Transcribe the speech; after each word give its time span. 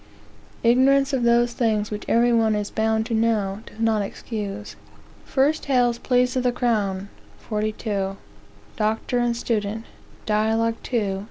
(Ignorance 0.63 1.13
of 1.13 1.21
those 1.21 1.53
things 1.53 1.91
which 1.91 2.05
every 2.07 2.33
one 2.33 2.55
is 2.55 2.71
bound 2.71 3.05
to 3.05 3.13
know, 3.13 3.61
does 3.67 3.79
not 3.79 4.01
excuse.) 4.01 4.75
1 5.31 5.53
Hale's 5.67 5.99
Pleas 5.99 6.35
of 6.35 6.41
the 6.41 6.51
Crown, 6.51 7.09
42. 7.37 8.17
Doctor 8.77 9.19
and 9.19 9.37
Student, 9.37 9.85
Dialog. 10.25 10.73
2, 10.81 10.89
ch. 10.89 11.19